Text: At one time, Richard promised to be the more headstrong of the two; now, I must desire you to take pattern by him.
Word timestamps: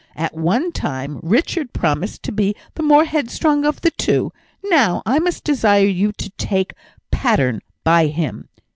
At 0.15 0.33
one 0.35 0.71
time, 0.71 1.19
Richard 1.21 1.73
promised 1.73 2.23
to 2.23 2.31
be 2.31 2.55
the 2.73 2.81
more 2.81 3.05
headstrong 3.05 3.65
of 3.65 3.81
the 3.81 3.91
two; 3.91 4.31
now, 4.63 5.03
I 5.05 5.19
must 5.19 5.43
desire 5.43 5.85
you 5.85 6.11
to 6.13 6.31
take 6.39 6.73
pattern 7.11 7.61
by 7.83 8.07
him. 8.07 8.49